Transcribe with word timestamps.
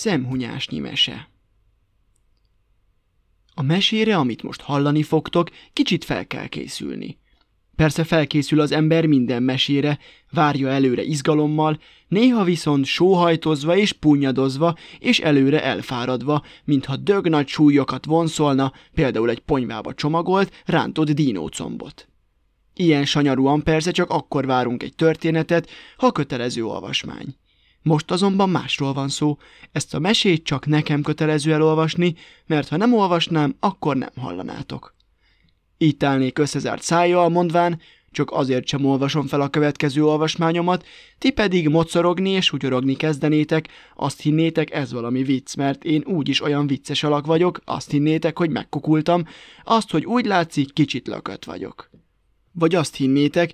Szemhunyásnyi 0.00 0.78
mese 0.78 1.28
A 3.54 3.62
mesére, 3.62 4.16
amit 4.16 4.42
most 4.42 4.60
hallani 4.60 5.02
fogtok, 5.02 5.50
kicsit 5.72 6.04
fel 6.04 6.26
kell 6.26 6.46
készülni. 6.46 7.18
Persze 7.76 8.04
felkészül 8.04 8.60
az 8.60 8.72
ember 8.72 9.06
minden 9.06 9.42
mesére, 9.42 9.98
várja 10.30 10.68
előre 10.68 11.02
izgalommal, 11.02 11.80
néha 12.08 12.44
viszont 12.44 12.84
sóhajtozva 12.84 13.76
és 13.76 13.92
punyadozva, 13.92 14.76
és 14.98 15.18
előre 15.18 15.62
elfáradva, 15.64 16.44
mintha 16.64 16.96
dög 16.96 17.28
nagy 17.28 17.48
súlyokat 17.48 18.04
vonszolna, 18.04 18.72
például 18.94 19.30
egy 19.30 19.40
ponyvába 19.40 19.94
csomagolt, 19.94 20.62
rántott 20.64 21.10
dínócombot. 21.10 22.08
Ilyen 22.74 23.04
sanyarúan 23.04 23.62
persze 23.62 23.90
csak 23.90 24.10
akkor 24.10 24.46
várunk 24.46 24.82
egy 24.82 24.94
történetet, 24.94 25.70
ha 25.96 26.12
kötelező 26.12 26.64
olvasmány. 26.64 27.39
Most 27.82 28.10
azonban 28.10 28.50
másról 28.50 28.92
van 28.92 29.08
szó, 29.08 29.38
ezt 29.72 29.94
a 29.94 29.98
mesét 29.98 30.44
csak 30.44 30.66
nekem 30.66 31.02
kötelező 31.02 31.52
elolvasni, 31.52 32.14
mert 32.46 32.68
ha 32.68 32.76
nem 32.76 32.94
olvasnám, 32.94 33.56
akkor 33.60 33.96
nem 33.96 34.12
hallanátok. 34.16 34.94
Így 35.78 36.04
állnék 36.04 36.38
összezárt 36.38 36.82
szájjal, 36.82 37.28
mondván, 37.28 37.80
csak 38.10 38.30
azért 38.30 38.66
sem 38.66 38.84
olvasom 38.84 39.26
fel 39.26 39.40
a 39.40 39.48
következő 39.48 40.04
olvasmányomat, 40.04 40.86
ti 41.18 41.30
pedig 41.30 41.68
mocorogni 41.68 42.30
és 42.30 42.44
sutyorogni 42.44 42.94
kezdenétek, 42.94 43.68
azt 43.96 44.20
hinnétek 44.20 44.70
ez 44.70 44.92
valami 44.92 45.22
vicc, 45.22 45.54
mert 45.54 45.84
én 45.84 46.02
úgyis 46.06 46.42
olyan 46.42 46.66
vicces 46.66 47.02
alak 47.02 47.26
vagyok, 47.26 47.60
azt 47.64 47.90
hinnétek, 47.90 48.38
hogy 48.38 48.50
megkukultam, 48.50 49.26
azt, 49.64 49.90
hogy 49.90 50.06
úgy 50.06 50.26
látszik, 50.26 50.72
kicsit 50.72 51.06
lökött 51.06 51.44
vagyok. 51.44 51.90
Vagy 52.52 52.74
azt 52.74 52.96
hinnétek, 52.96 53.52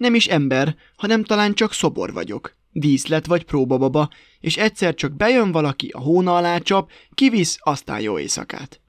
nem 0.00 0.14
is 0.14 0.26
ember, 0.26 0.76
hanem 0.96 1.24
talán 1.24 1.54
csak 1.54 1.72
szobor 1.72 2.12
vagyok, 2.12 2.56
díszlet 2.72 3.26
vagy 3.26 3.44
próbababa, 3.44 4.10
és 4.40 4.56
egyszer 4.56 4.94
csak 4.94 5.16
bejön 5.16 5.52
valaki, 5.52 5.88
a 5.88 5.98
hóna 5.98 6.36
alá 6.36 6.58
csap, 6.58 6.90
kivisz, 7.14 7.58
aztán 7.60 8.00
jó 8.00 8.18
éjszakát. 8.18 8.80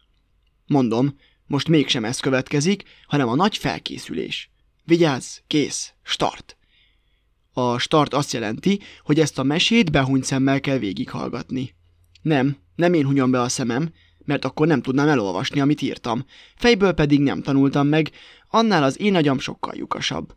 Mondom, 0.65 1.15
most 1.45 1.67
mégsem 1.67 2.05
ez 2.05 2.19
következik, 2.19 2.83
hanem 3.07 3.27
a 3.27 3.35
nagy 3.35 3.57
felkészülés. 3.57 4.51
Vigyázz, 4.83 5.37
kész, 5.47 5.93
start! 6.03 6.57
A 7.53 7.77
start 7.77 8.13
azt 8.13 8.33
jelenti, 8.33 8.79
hogy 9.03 9.19
ezt 9.19 9.39
a 9.39 9.43
mesét 9.43 9.91
behuny 9.91 10.21
szemmel 10.21 10.59
kell 10.59 10.77
végighallgatni. 10.77 11.75
Nem, 12.21 12.57
nem 12.75 12.93
én 12.93 13.05
hunyom 13.05 13.31
be 13.31 13.41
a 13.41 13.49
szemem, 13.49 13.93
mert 14.25 14.45
akkor 14.45 14.67
nem 14.67 14.81
tudnám 14.81 15.07
elolvasni, 15.07 15.59
amit 15.59 15.81
írtam. 15.81 16.25
Fejből 16.55 16.91
pedig 16.91 17.19
nem 17.19 17.41
tanultam 17.41 17.87
meg, 17.87 18.11
annál 18.47 18.83
az 18.83 18.99
én 18.99 19.15
agyam 19.15 19.39
sokkal 19.39 19.75
lyukasabb. 19.75 20.33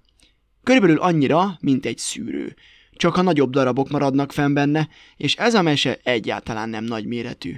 Körülbelül 0.65 0.99
annyira, 0.99 1.59
mint 1.61 1.87
egy 1.87 1.99
szűrő. 1.99 2.57
Csak 2.93 3.17
a 3.17 3.23
nagyobb 3.23 3.51
darabok 3.51 3.91
maradnak 3.91 4.33
fenn 4.33 4.55
benne, 4.55 4.89
és 5.17 5.37
ez 5.37 5.55
a 5.55 5.63
mese 5.63 5.99
egyáltalán 6.03 6.69
nem 6.69 6.85
nagy 6.85 7.07
méretű. 7.07 7.55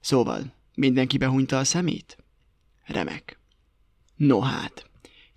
Szóval, 0.00 0.52
mindenki 0.74 1.18
behunyta 1.18 1.58
a 1.58 1.64
szemét? 1.64 2.16
Remek. 2.84 3.38
No 4.16 4.40
hát. 4.40 4.90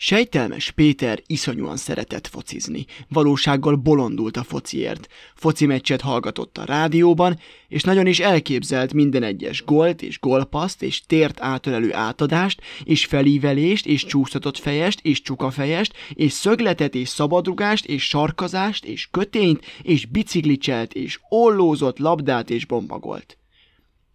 Sejtelmes 0.04 0.72
Péter 0.72 1.22
iszonyúan 1.26 1.78
szeretett 1.78 2.28
focizni. 2.28 2.86
Valósággal 3.10 3.76
bolondult 3.76 4.38
a 4.38 4.44
fociért. 4.44 5.08
Foci 5.36 5.66
meccset 5.66 6.02
hallgatott 6.02 6.58
a 6.58 6.66
rádióban, 6.66 7.40
és 7.68 7.84
nagyon 7.84 8.08
is 8.08 8.20
elképzelt 8.20 8.94
minden 8.94 9.24
egyes 9.24 9.64
gólt 9.64 10.02
és 10.02 10.20
gólpaszt, 10.20 10.84
és 10.84 11.02
tért 11.06 11.42
átölelő 11.42 11.94
átadást, 11.94 12.62
és 12.84 13.06
felívelést, 13.06 13.86
és 13.86 14.06
csúsztatott 14.06 14.58
fejest, 14.58 15.00
és 15.02 15.22
csukafejest, 15.22 15.94
és 16.14 16.32
szögletet, 16.32 16.96
és 16.96 17.10
szabadrugást, 17.10 17.86
és 17.86 18.08
sarkazást, 18.08 18.86
és 18.86 19.08
kötényt, 19.12 19.66
és 19.82 20.06
biciklicselt, 20.06 20.94
és 20.94 21.20
ollózott 21.30 22.00
labdát, 22.00 22.50
és 22.50 22.66
bombagolt. 22.66 23.41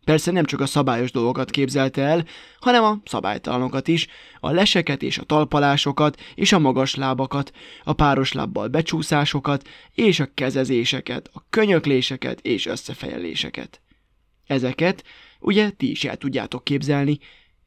Persze 0.06 0.30
nem 0.30 0.44
csak 0.44 0.60
a 0.60 0.66
szabályos 0.66 1.10
dolgokat 1.10 1.50
képzelte 1.50 2.02
el, 2.02 2.24
hanem 2.60 2.84
a 2.84 3.00
szabálytalanokat 3.04 3.88
is, 3.88 4.06
a 4.40 4.50
leseket 4.50 5.02
és 5.02 5.18
a 5.18 5.24
talpalásokat, 5.24 6.20
és 6.34 6.52
a 6.52 6.58
magas 6.58 6.94
lábakat, 6.94 7.52
a 7.84 7.92
páros 7.92 8.32
lábbal 8.32 8.68
becsúszásokat, 8.68 9.68
és 9.94 10.20
a 10.20 10.28
kezezéseket, 10.34 11.30
a 11.32 11.44
könyökléseket 11.50 12.40
és 12.40 12.66
összefejeléseket. 12.66 13.80
Ezeket 14.46 15.04
ugye 15.40 15.70
ti 15.70 15.90
is 15.90 16.04
el 16.04 16.16
tudjátok 16.16 16.64
képzelni, 16.64 17.18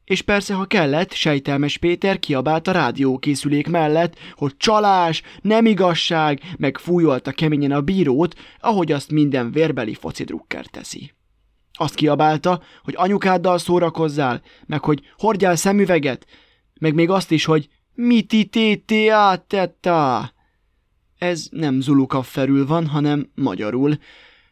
és 0.04 0.22
persze, 0.22 0.54
ha 0.54 0.64
kellett, 0.64 1.12
sejtelmes 1.12 1.78
Péter 1.78 2.18
kiabált 2.18 2.68
a 2.68 2.72
rádiókészülék 2.72 3.68
mellett, 3.68 4.18
hogy 4.34 4.56
csalás, 4.56 5.22
nem 5.42 5.66
igazság, 5.66 6.42
meg 6.58 6.78
fújolta 6.78 7.32
keményen 7.32 7.72
a 7.72 7.80
bírót, 7.80 8.34
ahogy 8.60 8.92
azt 8.92 9.10
minden 9.10 9.52
vérbeli 9.52 9.94
focidrukker 9.94 10.66
teszi. 10.66 11.12
Azt 11.80 11.94
kiabálta, 11.94 12.62
hogy 12.82 12.94
anyukáddal 12.96 13.58
szórakozzál, 13.58 14.42
meg 14.66 14.84
hogy 14.84 15.00
hordjál 15.16 15.56
szemüveget, 15.56 16.26
meg 16.80 16.94
még 16.94 17.10
azt 17.10 17.30
is, 17.30 17.44
hogy 17.44 17.68
miti 17.94 18.46
tété 18.46 19.12
tetta. 19.46 20.32
Ez 21.18 21.46
nem 21.50 21.80
felül 22.22 22.66
van, 22.66 22.86
hanem 22.86 23.30
magyarul. 23.34 23.98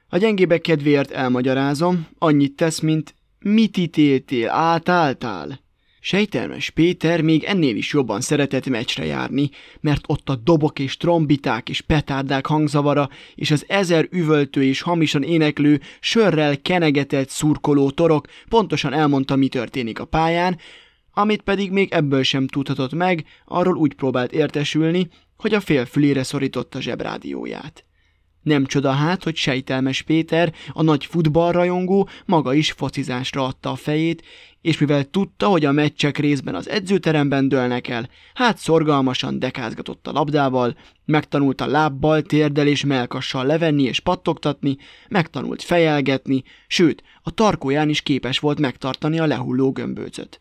A 0.08 0.16
gyengébek 0.16 0.60
kedvéért 0.60 1.10
elmagyarázom, 1.10 2.08
annyit 2.18 2.56
tesz, 2.56 2.80
mint 2.80 3.14
miti 3.38 3.88
tétél, 3.88 4.48
átáltál. 4.48 5.60
Sejtelmes 6.08 6.70
Péter 6.70 7.20
még 7.20 7.42
ennél 7.44 7.76
is 7.76 7.92
jobban 7.92 8.20
szeretett 8.20 8.68
meccsre 8.68 9.04
járni, 9.04 9.50
mert 9.80 10.04
ott 10.06 10.28
a 10.28 10.36
dobok 10.36 10.78
és 10.78 10.96
trombiták 10.96 11.68
és 11.68 11.80
petárdák 11.80 12.46
hangzavara, 12.46 13.08
és 13.34 13.50
az 13.50 13.64
ezer 13.68 14.08
üvöltő 14.10 14.64
és 14.64 14.80
hamisan 14.80 15.22
éneklő, 15.22 15.80
sörrel 16.00 16.60
kenegetett 16.60 17.28
szurkoló 17.28 17.90
torok 17.90 18.26
pontosan 18.48 18.92
elmondta, 18.92 19.36
mi 19.36 19.48
történik 19.48 20.00
a 20.00 20.04
pályán, 20.04 20.58
amit 21.12 21.42
pedig 21.42 21.70
még 21.70 21.92
ebből 21.92 22.22
sem 22.22 22.46
tudhatott 22.46 22.94
meg, 22.94 23.24
arról 23.44 23.76
úgy 23.76 23.94
próbált 23.94 24.32
értesülni, 24.32 25.08
hogy 25.36 25.54
a 25.54 25.60
félfülére 25.60 26.22
szorította 26.22 26.80
zsebrádióját. 26.80 27.87
Nem 28.48 28.66
csoda 28.66 28.90
hát, 28.90 29.24
hogy 29.24 29.36
sejtelmes 29.36 30.02
Péter, 30.02 30.52
a 30.72 30.82
nagy 30.82 31.04
futballrajongó, 31.04 32.08
maga 32.24 32.54
is 32.54 32.72
focizásra 32.72 33.44
adta 33.44 33.70
a 33.70 33.74
fejét, 33.74 34.22
és 34.60 34.78
mivel 34.78 35.04
tudta, 35.04 35.46
hogy 35.46 35.64
a 35.64 35.72
meccsek 35.72 36.18
részben 36.18 36.54
az 36.54 36.68
edzőteremben 36.68 37.48
dőlnek 37.48 37.88
el, 37.88 38.08
hát 38.34 38.58
szorgalmasan 38.58 39.38
dekázgatott 39.38 40.06
a 40.06 40.12
labdával, 40.12 40.76
megtanulta 41.04 41.66
lábbal, 41.66 42.22
térdel 42.22 42.66
és 42.66 42.84
melkassal 42.84 43.46
levenni 43.46 43.82
és 43.82 44.00
pattogtatni, 44.00 44.76
megtanult 45.08 45.62
fejelgetni, 45.62 46.42
sőt, 46.66 47.02
a 47.22 47.30
tarkóján 47.30 47.88
is 47.88 48.02
képes 48.02 48.38
volt 48.38 48.60
megtartani 48.60 49.18
a 49.18 49.26
lehulló 49.26 49.72
gömbőcöt. 49.72 50.40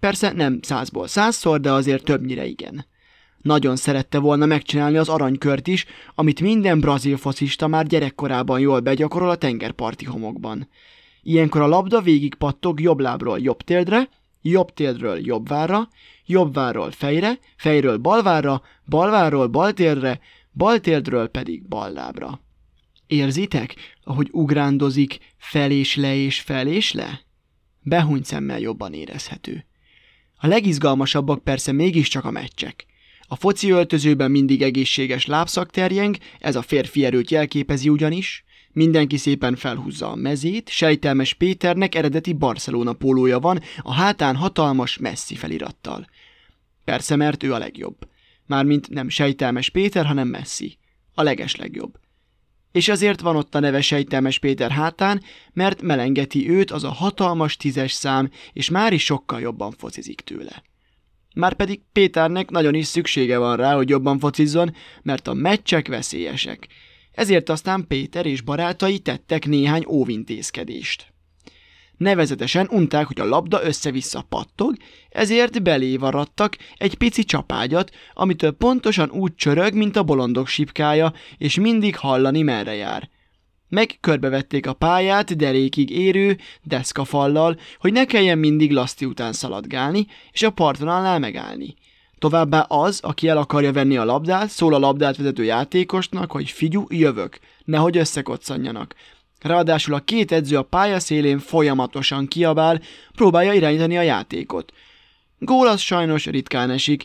Persze 0.00 0.32
nem 0.32 0.58
százból 0.62 1.06
százszor, 1.06 1.60
de 1.60 1.72
azért 1.72 2.04
többnyire 2.04 2.46
igen. 2.46 2.86
Nagyon 3.46 3.76
szerette 3.76 4.18
volna 4.18 4.46
megcsinálni 4.46 4.96
az 4.96 5.08
aranykört 5.08 5.66
is, 5.66 5.84
amit 6.14 6.40
minden 6.40 6.80
brazil 6.80 7.16
focista 7.16 7.66
már 7.66 7.86
gyerekkorában 7.86 8.60
jól 8.60 8.80
begyakorol 8.80 9.30
a 9.30 9.36
tengerparti 9.36 10.04
homokban. 10.04 10.68
Ilyenkor 11.22 11.60
a 11.60 11.66
labda 11.66 12.00
végig 12.00 12.34
pattog 12.34 12.80
jobb 12.80 13.00
lábról 13.00 13.40
jobb 13.40 13.62
téldre, 13.62 14.08
jobb 14.42 14.74
téldről 14.74 15.26
jobb 15.26 15.48
várra, 15.48 15.88
jobb 16.24 16.54
várról 16.54 16.90
fejre, 16.90 17.38
fejről 17.56 17.96
balvára, 17.96 18.62
balváról 18.86 19.46
baltérdre, 19.46 20.20
baltérdről 20.52 21.28
pedig 21.28 21.68
ballábra. 21.68 22.40
Érzitek, 23.06 23.74
ahogy 24.04 24.28
ugrándozik 24.32 25.18
fel 25.36 25.70
és 25.70 25.96
le 25.96 26.14
és 26.14 26.40
fel 26.40 26.66
és 26.66 26.92
le? 26.92 27.20
Behuny 27.82 28.22
szemmel 28.22 28.58
jobban 28.58 28.92
érezhető. 28.92 29.66
A 30.36 30.46
legizgalmasabbak 30.46 31.44
persze 31.44 31.72
mégiscsak 31.72 32.24
a 32.24 32.30
meccsek. 32.30 32.86
A 33.28 33.36
foci 33.36 33.70
öltözőben 33.70 34.30
mindig 34.30 34.62
egészséges 34.62 35.26
lábszak 35.26 35.70
terjeng, 35.70 36.16
ez 36.38 36.56
a 36.56 36.62
férfi 36.62 37.04
erőt 37.04 37.30
jelképezi 37.30 37.88
ugyanis. 37.88 38.44
Mindenki 38.72 39.16
szépen 39.16 39.56
felhúzza 39.56 40.10
a 40.10 40.14
mezét, 40.14 40.68
sejtelmes 40.68 41.34
Péternek 41.34 41.94
eredeti 41.94 42.32
Barcelona 42.32 42.92
pólója 42.92 43.38
van, 43.38 43.60
a 43.82 43.92
hátán 43.92 44.36
hatalmas 44.36 44.98
messzi 44.98 45.34
felirattal. 45.34 46.06
Persze, 46.84 47.16
mert 47.16 47.42
ő 47.42 47.52
a 47.52 47.58
legjobb. 47.58 47.96
Mármint 48.46 48.88
nem 48.88 49.08
sejtelmes 49.08 49.70
Péter, 49.70 50.06
hanem 50.06 50.28
Messi. 50.28 50.78
A 51.14 51.22
leges 51.22 51.56
legjobb. 51.56 51.98
És 52.72 52.88
azért 52.88 53.20
van 53.20 53.36
ott 53.36 53.54
a 53.54 53.60
neve 53.60 53.80
Sejtelmes 53.80 54.38
Péter 54.38 54.70
hátán, 54.70 55.22
mert 55.52 55.82
melengeti 55.82 56.50
őt 56.50 56.70
az 56.70 56.84
a 56.84 56.90
hatalmas 56.90 57.56
tízes 57.56 57.92
szám, 57.92 58.30
és 58.52 58.70
már 58.70 58.92
is 58.92 59.04
sokkal 59.04 59.40
jobban 59.40 59.70
focizik 59.70 60.20
tőle. 60.20 60.62
Márpedig 61.36 61.80
Péternek 61.92 62.50
nagyon 62.50 62.74
is 62.74 62.86
szüksége 62.86 63.38
van 63.38 63.56
rá, 63.56 63.74
hogy 63.74 63.88
jobban 63.88 64.18
focizzon, 64.18 64.74
mert 65.02 65.28
a 65.28 65.34
meccsek 65.34 65.88
veszélyesek. 65.88 66.66
Ezért 67.12 67.48
aztán 67.48 67.86
Péter 67.88 68.26
és 68.26 68.40
barátai 68.40 68.98
tettek 68.98 69.46
néhány 69.46 69.84
óvintézkedést. 69.88 71.12
Nevezetesen 71.96 72.68
unták, 72.70 73.06
hogy 73.06 73.20
a 73.20 73.24
labda 73.24 73.64
össze-vissza 73.64 74.26
pattog, 74.28 74.76
ezért 75.08 75.62
belévaradtak 75.62 76.56
egy 76.76 76.94
pici 76.94 77.24
csapágyat, 77.24 77.90
amitől 78.14 78.50
pontosan 78.50 79.10
úgy 79.10 79.34
csörög, 79.34 79.74
mint 79.74 79.96
a 79.96 80.02
bolondok 80.02 80.46
sipkája, 80.46 81.12
és 81.36 81.54
mindig 81.54 81.96
hallani 81.96 82.42
merre 82.42 82.74
jár. 82.74 83.08
Meg 83.68 83.96
körbevették 84.00 84.66
a 84.66 84.72
pályát 84.72 85.36
derékig 85.36 85.90
érő 85.90 86.38
deszkafallal, 86.62 87.58
hogy 87.78 87.92
ne 87.92 88.04
kelljen 88.04 88.38
mindig 88.38 88.72
laszti 88.72 89.04
után 89.04 89.32
szaladgálni, 89.32 90.06
és 90.32 90.42
a 90.42 90.50
parton 90.50 90.88
alá 90.88 91.18
megállni. 91.18 91.74
Továbbá 92.18 92.60
az, 92.60 93.00
aki 93.02 93.28
el 93.28 93.36
akarja 93.36 93.72
venni 93.72 93.96
a 93.96 94.04
labdát, 94.04 94.48
szól 94.48 94.74
a 94.74 94.78
labdát 94.78 95.16
vezető 95.16 95.44
játékosnak, 95.44 96.30
hogy 96.30 96.50
figyú, 96.50 96.86
jövök, 96.88 97.38
nehogy 97.64 97.96
összekoccanjanak. 97.96 98.94
Ráadásul 99.40 99.94
a 99.94 100.00
két 100.00 100.32
edző 100.32 100.56
a 100.56 100.62
pálya 100.62 101.00
szélén 101.00 101.38
folyamatosan 101.38 102.26
kiabál, 102.26 102.80
próbálja 103.14 103.52
irányítani 103.52 103.96
a 103.96 104.02
játékot. 104.02 104.72
Gól 105.38 105.68
az 105.68 105.80
sajnos 105.80 106.26
ritkán 106.26 106.70
esik, 106.70 107.04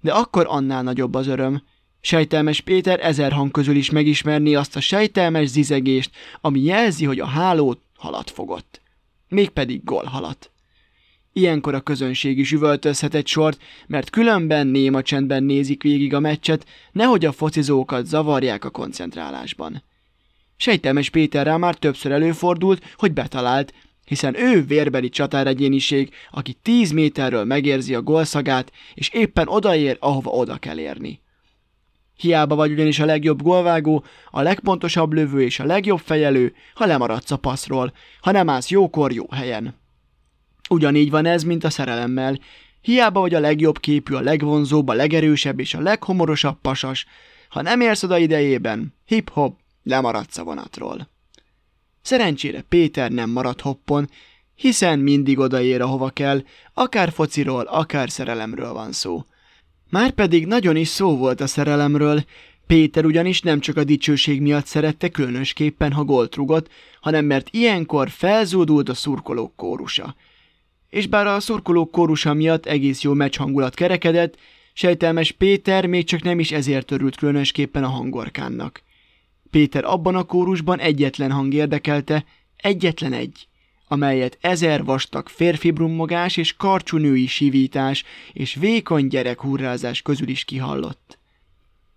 de 0.00 0.12
akkor 0.12 0.46
annál 0.48 0.82
nagyobb 0.82 1.14
az 1.14 1.26
öröm. 1.26 1.62
Sejtelmes 2.00 2.60
Péter 2.60 3.00
ezer 3.00 3.32
hang 3.32 3.50
közül 3.50 3.76
is 3.76 3.90
megismerni 3.90 4.54
azt 4.54 4.76
a 4.76 4.80
sejtelmes 4.80 5.48
zizegést, 5.48 6.10
ami 6.40 6.60
jelzi, 6.60 7.04
hogy 7.04 7.20
a 7.20 7.26
hálót 7.26 7.80
halat 7.96 8.30
fogott. 8.30 8.80
Mégpedig 9.28 9.84
gól 9.84 10.04
halat. 10.04 10.50
Ilyenkor 11.32 11.74
a 11.74 11.80
közönség 11.80 12.38
is 12.38 12.52
üvöltözhet 12.52 13.14
egy 13.14 13.26
sort, 13.26 13.62
mert 13.86 14.10
különben 14.10 14.66
néma 14.66 15.02
csendben 15.02 15.42
nézik 15.42 15.82
végig 15.82 16.14
a 16.14 16.20
meccset, 16.20 16.66
nehogy 16.92 17.24
a 17.24 17.32
focizókat 17.32 18.06
zavarják 18.06 18.64
a 18.64 18.70
koncentrálásban. 18.70 19.82
Sejtelmes 20.56 21.10
Péterrel 21.10 21.58
már 21.58 21.74
többször 21.74 22.12
előfordult, 22.12 22.94
hogy 22.96 23.12
betalált, 23.12 23.74
hiszen 24.04 24.40
ő 24.40 24.64
vérbeli 24.64 25.08
csatáregyéniség, 25.08 26.14
aki 26.30 26.52
10 26.62 26.90
méterről 26.90 27.44
megérzi 27.44 27.94
a 27.94 28.02
golszagát, 28.02 28.72
és 28.94 29.08
éppen 29.08 29.48
odaér, 29.48 29.96
ahova 30.00 30.30
oda 30.30 30.56
kell 30.56 30.78
érni. 30.78 31.20
Hiába 32.20 32.54
vagy 32.54 32.72
ugyanis 32.72 32.98
a 32.98 33.04
legjobb 33.04 33.42
golvágó, 33.42 34.04
a 34.30 34.42
legpontosabb 34.42 35.12
lövő 35.12 35.42
és 35.42 35.60
a 35.60 35.64
legjobb 35.64 35.98
fejelő, 35.98 36.54
ha 36.74 36.86
lemaradsz 36.86 37.30
a 37.30 37.36
passzról, 37.36 37.92
ha 38.20 38.30
nem 38.30 38.48
állsz 38.48 38.70
jókor 38.70 39.12
jó 39.12 39.26
helyen. 39.30 39.74
Ugyanígy 40.68 41.10
van 41.10 41.26
ez, 41.26 41.42
mint 41.42 41.64
a 41.64 41.70
szerelemmel. 41.70 42.38
Hiába 42.80 43.20
vagy 43.20 43.34
a 43.34 43.40
legjobb 43.40 43.78
képű, 43.78 44.14
a 44.14 44.20
legvonzóbb, 44.20 44.88
a 44.88 44.92
legerősebb 44.92 45.60
és 45.60 45.74
a 45.74 45.80
leghomorosabb 45.80 46.60
pasas, 46.60 47.06
ha 47.48 47.62
nem 47.62 47.80
érsz 47.80 48.02
oda 48.02 48.18
idejében, 48.18 48.94
hip-hop, 49.04 49.58
lemaradsz 49.82 50.38
a 50.38 50.44
vonatról. 50.44 51.08
Szerencsére 52.02 52.62
Péter 52.62 53.10
nem 53.10 53.30
marad 53.30 53.60
hoppon, 53.60 54.08
hiszen 54.54 54.98
mindig 54.98 55.38
odaér, 55.38 55.80
ahova 55.80 56.10
kell, 56.10 56.42
akár 56.74 57.12
fociról, 57.12 57.62
akár 57.62 58.10
szerelemről 58.10 58.72
van 58.72 58.92
szó. 58.92 59.24
Márpedig 59.90 60.46
nagyon 60.46 60.76
is 60.76 60.88
szó 60.88 61.16
volt 61.16 61.40
a 61.40 61.46
szerelemről, 61.46 62.24
Péter 62.66 63.04
ugyanis 63.04 63.40
nem 63.40 63.60
csak 63.60 63.76
a 63.76 63.84
dicsőség 63.84 64.40
miatt 64.40 64.66
szerette 64.66 65.08
különösképpen, 65.08 65.92
ha 65.92 66.04
gólt 66.04 66.34
rugott, 66.34 66.68
hanem 67.00 67.24
mert 67.24 67.48
ilyenkor 67.50 68.10
felzúdult 68.10 68.88
a 68.88 68.94
szurkolók 68.94 69.56
kórusa. 69.56 70.14
És 70.88 71.06
bár 71.06 71.26
a 71.26 71.40
szurkolók 71.40 71.90
kórusa 71.90 72.34
miatt 72.34 72.66
egész 72.66 73.02
jó 73.02 73.12
meccs 73.12 73.36
hangulat 73.36 73.74
kerekedett, 73.74 74.36
sejtelmes 74.72 75.32
Péter 75.32 75.86
még 75.86 76.04
csak 76.04 76.22
nem 76.22 76.38
is 76.38 76.52
ezért 76.52 76.90
örült 76.90 77.16
különösképpen 77.16 77.84
a 77.84 77.88
hangorkánnak. 77.88 78.82
Péter 79.50 79.84
abban 79.84 80.14
a 80.14 80.22
kórusban 80.22 80.78
egyetlen 80.78 81.30
hang 81.30 81.54
érdekelte, 81.54 82.24
egyetlen 82.56 83.12
egy, 83.12 83.46
amelyet 83.92 84.38
ezer 84.40 84.84
vastag 84.84 85.28
férfi 85.28 85.70
brummogás 85.70 86.36
és 86.36 86.56
karcsú 86.56 86.96
női 86.96 87.26
sivítás 87.26 88.04
és 88.32 88.54
vékony 88.54 89.06
gyerek 89.06 89.40
hurrázás 89.40 90.02
közül 90.02 90.28
is 90.28 90.44
kihallott. 90.44 91.18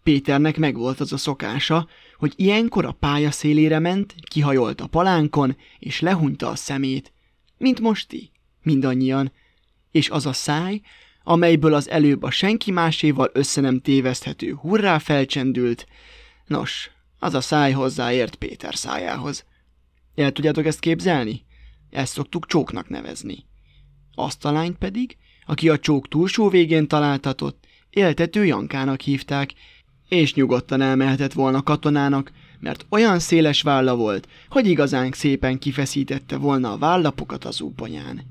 Péternek 0.04 0.58
megvolt 0.58 1.00
az 1.00 1.14
a 1.14 1.18
szokása, 1.18 1.88
hogy 2.18 2.34
ilyenkor 2.36 2.86
a 2.86 2.92
pálya 2.92 3.32
szélére 3.32 3.80
ment, 3.80 4.16
kihajolt 4.30 4.82
a 4.82 4.88
palánkon, 4.88 5.58
és 5.80 6.00
lehunyta 6.00 6.50
a 6.50 6.56
szemét, 6.56 7.12
mint 7.58 7.80
mosti, 7.80 8.32
mindannyian, 8.64 9.32
és 9.92 10.10
az 10.10 10.26
a 10.26 10.34
száj, 10.34 10.82
amelyből 11.24 11.74
az 11.74 11.90
előbb 11.90 12.24
a 12.24 12.32
senki 12.32 12.72
máséval 12.72 13.30
össze 13.34 13.62
nem 13.62 13.80
téveszthető 13.80 14.54
hurrá 14.54 14.98
felcsendült, 14.98 15.86
nos, 16.48 16.92
az 17.20 17.34
a 17.34 17.42
száj 17.42 17.72
hozzáért 17.72 18.36
Péter 18.36 18.76
szájához. 18.76 19.46
El 20.16 20.32
tudjátok 20.32 20.66
ezt 20.66 20.80
képzelni? 20.80 21.46
Ezt 21.94 22.14
szoktuk 22.14 22.46
csóknak 22.48 22.90
nevezni. 22.90 23.46
Azt 24.16 24.46
a 24.46 24.52
lányt 24.52 24.78
pedig, 24.78 25.18
aki 25.46 25.70
a 25.70 25.80
csók 25.80 26.08
túlsó 26.08 26.50
végén 26.50 26.88
találtatott, 26.88 27.66
éltető 27.90 28.46
Jankának 28.46 29.02
hívták, 29.02 29.54
és 30.08 30.34
nyugodtan 30.34 30.82
elmehetett 30.82 31.34
volna 31.34 31.64
katonának, 31.64 32.32
mert 32.60 32.86
olyan 32.90 33.20
széles 33.20 33.62
válla 33.62 33.96
volt, 33.96 34.28
hogy 34.50 34.68
igazán 34.68 35.12
szépen 35.12 35.60
kifeszítette 35.60 36.38
volna 36.38 36.72
a 36.72 36.78
vállapokat 36.78 37.46
az 37.46 37.62
úponyán. 37.62 38.22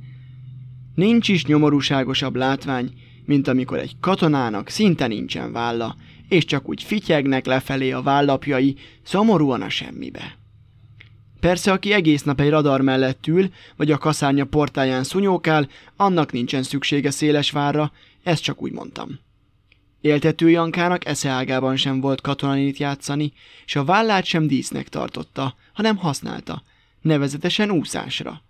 Nincs 0.94 1.28
is 1.28 1.44
nyomorúságosabb 1.44 2.36
látvány, 2.36 2.92
mint 3.24 3.48
amikor 3.48 3.78
egy 3.78 3.96
katonának 4.00 4.68
szinte 4.68 5.06
nincsen 5.06 5.52
válla, 5.52 5.96
és 6.28 6.44
csak 6.44 6.68
úgy 6.68 6.82
fityegnek 6.82 7.46
lefelé 7.46 7.90
a 7.90 8.02
vállapjai, 8.02 8.76
szomorúan 9.02 9.62
a 9.62 9.68
semmibe. 9.68 10.40
Persze, 11.42 11.72
aki 11.72 11.92
egész 11.92 12.22
nap 12.22 12.40
egy 12.40 12.50
radar 12.50 12.80
mellett 12.80 13.26
ül, 13.26 13.50
vagy 13.76 13.90
a 13.90 13.98
kaszárnya 13.98 14.44
portáján 14.44 15.04
szunyókál, 15.04 15.68
annak 15.96 16.32
nincsen 16.32 16.62
szüksége 16.62 17.10
széles 17.10 17.50
várra, 17.50 17.92
ezt 18.22 18.42
csak 18.42 18.62
úgy 18.62 18.72
mondtam. 18.72 19.18
Éltető 20.00 20.50
Jankának 20.50 21.06
eszeágában 21.06 21.76
sem 21.76 22.00
volt 22.00 22.20
katonanit 22.20 22.76
játszani, 22.76 23.32
és 23.64 23.76
a 23.76 23.84
vállát 23.84 24.24
sem 24.24 24.46
dísznek 24.46 24.88
tartotta, 24.88 25.54
hanem 25.72 25.96
használta, 25.96 26.62
nevezetesen 27.00 27.70
úszásra. 27.70 28.42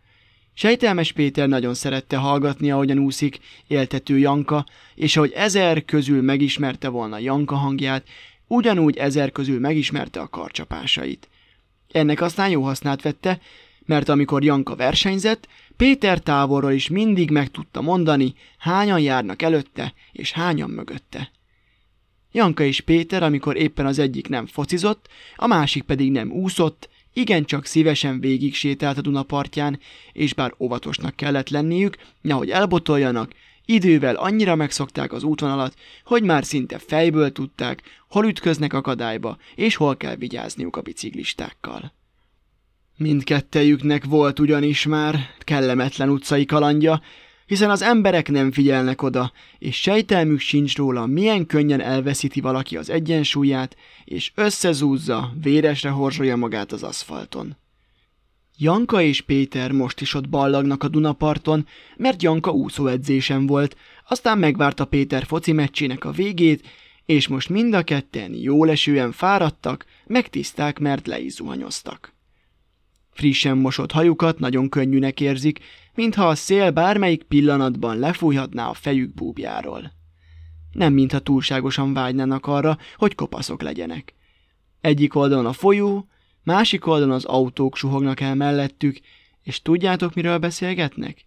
Sejtelmes 0.55 1.13
Péter 1.13 1.49
nagyon 1.49 1.75
szerette 1.75 2.17
hallgatni, 2.17 2.71
ahogyan 2.71 2.99
úszik, 2.99 3.39
éltető 3.67 4.19
Janka, 4.19 4.67
és 4.95 5.17
ahogy 5.17 5.33
ezer 5.35 5.85
közül 5.85 6.23
megismerte 6.23 6.89
volna 6.89 7.19
Janka 7.19 7.55
hangját, 7.55 8.07
ugyanúgy 8.47 8.97
ezer 8.97 9.33
közül 9.33 9.61
megismerte 9.61 10.21
a 10.21 10.29
karcsapásait. 10.29 11.27
Ennek 11.93 12.21
aztán 12.21 12.51
jó 12.51 12.63
hasznát 12.63 13.03
vette, 13.03 13.41
mert 13.85 14.09
amikor 14.09 14.45
Janka 14.45 14.77
versenyzett, 14.77 15.49
Péter 15.77 16.19
távolról 16.19 16.73
is 16.73 16.89
mindig 16.89 17.31
meg 17.31 17.51
tudta 17.51 17.81
mondani, 17.81 18.35
hányan 18.59 19.01
járnak 19.01 19.43
előtte, 19.43 19.95
és 20.13 20.33
hányan 20.33 20.71
mögötte. 20.71 21.31
Janka 22.33 22.63
és 22.63 22.81
Péter, 22.81 23.23
amikor 23.23 23.57
éppen 23.57 23.87
az 23.87 23.99
egyik 23.99 24.29
nem 24.29 24.47
focizott, 24.47 25.09
a 25.37 25.47
másik 25.47 25.83
pedig 25.83 26.11
nem 26.11 26.31
úszott, 26.31 26.89
igencsak 27.13 27.65
szívesen 27.65 28.21
végig 28.21 28.55
sétált 28.55 28.99
a 28.99 29.01
Duna 29.01 29.23
partján, 29.23 29.79
és 30.13 30.35
bár 30.35 30.55
óvatosnak 30.59 31.17
kellett 31.17 31.49
lenniük, 31.49 31.97
nehogy 32.21 32.51
elbotoljanak, 32.51 33.33
idővel 33.67 34.15
annyira 34.15 34.55
megszokták 34.55 35.13
az 35.13 35.23
útvonalat, 35.23 35.75
hogy 36.05 36.23
már 36.23 36.45
szinte 36.45 36.79
fejből 36.79 37.33
tudták, 37.33 37.83
hol 38.09 38.27
ütköznek 38.27 38.73
akadályba, 38.73 39.37
és 39.55 39.77
hol 39.77 39.97
kell 39.97 40.17
vigyázniuk 40.17 40.77
a 40.77 40.81
biciklistákkal. 40.81 41.93
Mindkettejüknek 42.97 44.05
volt 44.05 44.39
ugyanis 44.39 44.87
már 44.87 45.31
kellemetlen 45.39 46.09
utcai 46.09 46.45
kalandja, 46.45 47.03
hiszen 47.47 47.71
az 47.71 47.83
emberek 47.83 48.29
nem 48.29 48.53
figyelnek 48.53 49.03
oda, 49.03 49.33
és 49.59 49.81
sejtelmük 49.81 50.41
sincs 50.41 50.77
róla, 50.77 51.07
milyen 51.07 51.47
könnyen 51.47 51.81
elveszíti 51.81 52.41
valaki 52.41 52.77
az 52.77 52.91
egyensúlyát, 52.91 53.77
és 54.05 54.33
összezúzza, 54.35 55.33
véresre 55.43 55.91
horzsolja 55.91 56.37
magát 56.37 56.73
az 56.73 56.83
aszfalton. 56.83 57.57
Janka 58.63 59.01
és 59.01 59.21
Péter 59.21 59.73
most 59.73 60.01
is 60.01 60.15
ott 60.15 60.29
ballagnak 60.29 60.83
a 60.83 60.89
Dunaparton, 60.89 61.67
mert 61.97 62.23
Janka 62.23 62.51
úszóedzésen 62.51 63.47
volt, 63.47 63.77
aztán 64.09 64.39
megvárta 64.39 64.85
Péter 64.85 65.25
foci 65.25 65.53
meccsének 65.53 66.05
a 66.05 66.11
végét, 66.11 66.69
és 67.07 67.29
most 67.29 67.49
mind 67.49 67.75
a 67.75 67.83
ketten 67.83 68.35
jólesően 68.35 69.13
fáradtak, 69.13 69.87
megtiszták, 70.07 70.79
mert 70.79 71.07
le 71.07 71.21
is 71.21 71.33
zuhanyoztak. 71.33 72.15
Frissen 73.11 73.57
mosott 73.57 73.93
hajukat 73.93 74.39
nagyon 74.39 74.69
könnyűnek 74.69 75.21
érzik, 75.21 75.59
mintha 75.95 76.29
a 76.29 76.35
szél 76.35 76.71
bármelyik 76.71 77.23
pillanatban 77.23 77.99
lefújhatná 77.99 78.69
a 78.69 78.75
fejük 78.75 79.15
búbjáról. 79.15 79.93
Nem 80.73 80.93
mintha 80.93 81.19
túlságosan 81.19 81.93
vágynának 81.93 82.47
arra, 82.47 82.79
hogy 82.97 83.15
kopaszok 83.15 83.63
legyenek. 83.63 84.15
Egyik 84.81 85.15
oldalon 85.15 85.47
a 85.47 85.53
folyó, 85.53 86.07
másik 86.43 86.87
oldalon 86.87 87.15
az 87.15 87.25
autók 87.25 87.77
suhognak 87.77 88.21
el 88.21 88.35
mellettük, 88.35 88.99
és 89.43 89.63
tudjátok, 89.63 90.15
miről 90.15 90.39
beszélgetnek? 90.39 91.27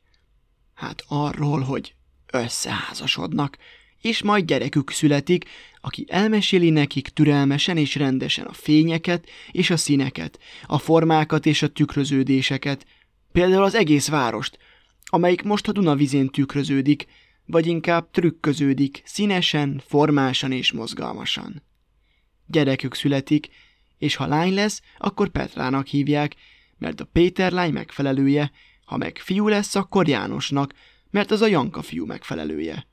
Hát 0.73 1.03
arról, 1.07 1.59
hogy 1.59 1.95
összeházasodnak, 2.31 3.57
és 4.01 4.21
majd 4.21 4.45
gyerekük 4.45 4.91
születik, 4.91 5.45
aki 5.81 6.05
elmeséli 6.07 6.69
nekik 6.69 7.07
türelmesen 7.07 7.77
és 7.77 7.95
rendesen 7.95 8.45
a 8.45 8.53
fényeket 8.53 9.29
és 9.51 9.69
a 9.69 9.77
színeket, 9.77 10.39
a 10.65 10.77
formákat 10.77 11.45
és 11.45 11.61
a 11.61 11.67
tükröződéseket, 11.67 12.85
például 13.31 13.63
az 13.63 13.75
egész 13.75 14.07
várost, 14.07 14.57
amelyik 15.05 15.43
most 15.43 15.67
a 15.67 15.71
Dunavizén 15.71 16.27
tükröződik, 16.27 17.05
vagy 17.45 17.67
inkább 17.67 18.11
trükköződik, 18.11 19.01
színesen, 19.05 19.81
formásan 19.87 20.51
és 20.51 20.71
mozgalmasan. 20.71 21.63
Gyerekük 22.47 22.95
születik, 22.95 23.49
és 23.97 24.15
ha 24.15 24.27
lány 24.27 24.53
lesz, 24.53 24.81
akkor 24.97 25.29
Petrának 25.29 25.87
hívják, 25.87 26.35
mert 26.77 27.01
a 27.01 27.05
Péter 27.05 27.51
lány 27.51 27.73
megfelelője, 27.73 28.51
ha 28.85 28.97
meg 28.97 29.17
fiú 29.17 29.47
lesz, 29.47 29.75
akkor 29.75 30.07
Jánosnak, 30.07 30.73
mert 31.09 31.31
az 31.31 31.41
a 31.41 31.47
Janka 31.47 31.81
fiú 31.81 32.05
megfelelője. 32.05 32.87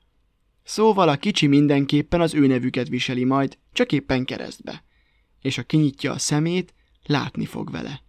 Szóval 0.63 1.09
a 1.09 1.17
kicsi 1.17 1.47
mindenképpen 1.47 2.21
az 2.21 2.33
ő 2.33 2.47
nevüket 2.47 2.87
viseli 2.87 3.23
majd, 3.23 3.57
csak 3.71 3.91
éppen 3.91 4.25
keresztbe. 4.25 4.83
És 5.41 5.55
ha 5.55 5.63
kinyitja 5.63 6.11
a 6.11 6.17
szemét, 6.17 6.73
látni 7.05 7.45
fog 7.45 7.71
vele. 7.71 8.03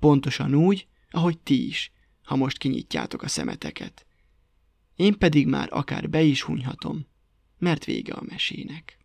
Pontosan 0.00 0.54
úgy, 0.54 0.86
ahogy 1.10 1.38
ti 1.38 1.66
is, 1.66 1.92
ha 2.22 2.36
most 2.36 2.58
kinyitjátok 2.58 3.22
a 3.22 3.28
szemeteket. 3.28 4.06
Én 4.96 5.18
pedig 5.18 5.46
már 5.46 5.68
akár 5.70 6.10
be 6.10 6.22
is 6.22 6.42
hunyhatom, 6.42 7.06
mert 7.58 7.84
vége 7.84 8.12
a 8.12 8.22
mesének. 8.28 8.98